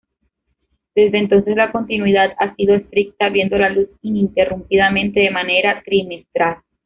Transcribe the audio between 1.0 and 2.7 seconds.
entonces la continuidad ha